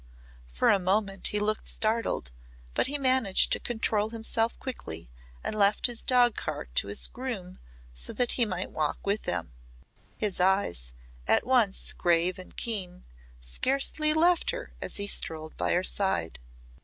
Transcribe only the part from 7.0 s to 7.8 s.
groom